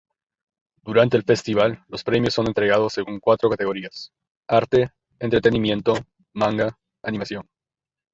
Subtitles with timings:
[0.81, 4.11] Durante el festival, los premios son entregados según cuatro categorías:
[4.47, 4.89] Arte,
[5.19, 5.93] entretenimiento,
[6.33, 7.47] manga, animación.